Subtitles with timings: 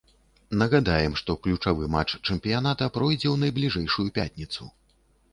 [0.59, 4.71] Нагадаем, што ключавы матч чэмпіяната пройдзе ў найбліжэйшую пятніцу.